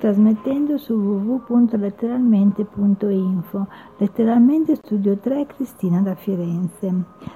trasmettendo 0.00 0.78
su 0.78 0.94
www.letteralmente.info. 0.94 3.66
Letteralmente 3.98 4.76
Studio 4.76 5.18
3 5.18 5.44
Cristina 5.46 6.00
da 6.00 6.14
Firenze. 6.14 6.90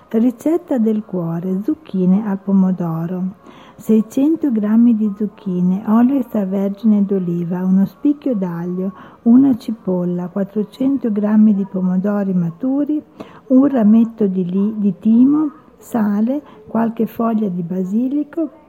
Ricetta 0.09 0.79
del 0.79 1.05
cuore, 1.05 1.61
zucchine 1.63 2.27
al 2.27 2.39
pomodoro. 2.39 3.43
600 3.77 4.51
g 4.51 4.95
di 4.95 5.13
zucchine, 5.17 5.85
olio 5.89 6.19
extravergine 6.19 7.05
d'oliva, 7.05 7.63
uno 7.65 7.85
spicchio 7.85 8.35
d'aglio, 8.35 8.95
una 9.23 9.57
cipolla, 9.57 10.29
400 10.29 11.13
g 11.13 11.53
di 11.53 11.67
pomodori 11.67 12.33
maturi, 12.33 13.03
un 13.49 13.67
rametto 13.67 14.27
di, 14.27 14.49
li, 14.49 14.75
di 14.79 14.95
timo, 14.99 15.51
sale, 15.77 16.41
qualche 16.67 17.07
foglia 17.07 17.49
di 17.49 17.63
basilico, 17.63 18.64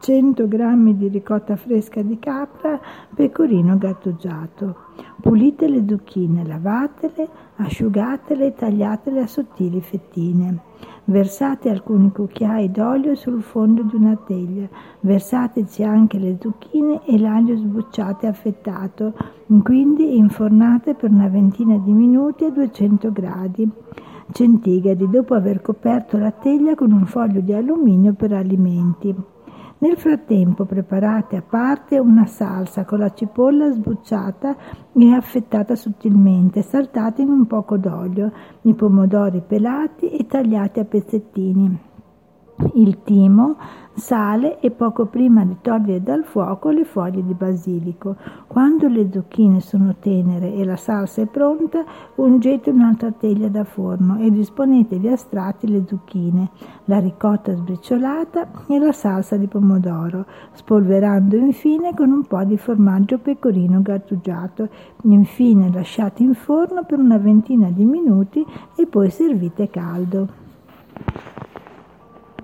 100 0.00 0.48
g 0.48 0.92
di 0.94 1.08
ricotta 1.08 1.56
fresca 1.56 2.00
di 2.00 2.18
capra, 2.18 2.80
pecorino 3.14 3.76
grattugiato. 3.76 4.88
Pulite 5.20 5.68
le 5.68 5.84
zucchine, 5.86 6.46
lavatele, 6.46 7.28
asciugatele 7.56 8.46
e 8.46 8.54
tagliatele 8.54 9.20
a 9.20 9.26
sottili 9.26 9.82
fettine. 9.82 10.58
Versate 11.04 11.68
alcuni 11.68 12.10
cucchiai 12.10 12.70
d'olio 12.70 13.14
sul 13.14 13.42
fondo 13.42 13.82
di 13.82 13.94
una 13.94 14.16
teglia. 14.16 14.66
Versateci 15.00 15.82
anche 15.82 16.18
le 16.18 16.38
zucchine 16.40 17.04
e 17.04 17.18
l'aglio 17.18 17.56
sbucciato 17.56 18.24
e 18.24 18.28
affettato, 18.28 19.12
quindi 19.62 20.16
infornate 20.16 20.94
per 20.94 21.10
una 21.10 21.28
ventina 21.28 21.76
di 21.76 21.92
minuti 21.92 22.44
a 22.44 22.50
200 22.50 23.12
gradi 23.12 23.70
centigradi 24.32 25.08
dopo 25.10 25.34
aver 25.34 25.60
coperto 25.60 26.16
la 26.16 26.30
teglia 26.30 26.74
con 26.74 26.92
un 26.92 27.04
foglio 27.04 27.40
di 27.40 27.52
alluminio 27.52 28.12
per 28.12 28.32
alimenti. 28.32 29.14
Nel 29.82 29.96
frattempo 29.96 30.66
preparate 30.66 31.36
a 31.36 31.42
parte 31.42 31.98
una 31.98 32.26
salsa 32.26 32.84
con 32.84 32.98
la 32.98 33.14
cipolla 33.14 33.70
sbucciata 33.70 34.54
e 34.92 35.12
affettata 35.14 35.74
sottilmente, 35.74 36.60
saltata 36.60 37.22
in 37.22 37.30
un 37.30 37.46
poco 37.46 37.78
d'olio, 37.78 38.30
i 38.62 38.74
pomodori 38.74 39.40
pelati 39.40 40.10
e 40.10 40.26
tagliati 40.26 40.80
a 40.80 40.84
pezzettini, 40.84 41.78
il 42.74 43.02
timo, 43.02 43.56
sale 43.92 44.60
e 44.60 44.70
poco 44.70 45.06
prima 45.06 45.44
di 45.44 45.56
togliere 45.60 46.02
dal 46.02 46.24
fuoco 46.24 46.70
le 46.70 46.84
foglie 46.84 47.24
di 47.24 47.34
basilico. 47.34 48.16
Quando 48.46 48.88
le 48.88 49.08
zucchine 49.12 49.60
sono 49.60 49.96
tenere 49.98 50.54
e 50.54 50.64
la 50.64 50.76
salsa 50.76 51.22
è 51.22 51.26
pronta, 51.26 51.84
ungete 52.16 52.70
un'altra 52.70 53.12
teglia 53.12 53.48
da 53.48 53.64
forno 53.64 54.18
e 54.18 54.30
disponetevi 54.30 55.08
a 55.08 55.16
strati 55.16 55.68
le 55.68 55.84
zucchine, 55.86 56.50
la 56.86 56.98
ricotta 56.98 57.54
sbriciolata 57.54 58.48
e 58.68 58.78
la 58.78 58.92
salsa 58.92 59.36
di 59.36 59.46
pomodoro, 59.46 60.24
spolverando 60.52 61.36
infine 61.36 61.94
con 61.94 62.10
un 62.10 62.24
po' 62.24 62.42
di 62.44 62.56
formaggio 62.56 63.18
pecorino 63.18 63.82
grattugiato. 63.82 64.68
Infine 65.02 65.70
lasciate 65.70 66.22
in 66.22 66.34
forno 66.34 66.84
per 66.84 66.98
una 66.98 67.18
ventina 67.18 67.68
di 67.68 67.84
minuti 67.84 68.44
e 68.76 68.86
poi 68.86 69.10
servite 69.10 69.68
caldo. 69.68 70.48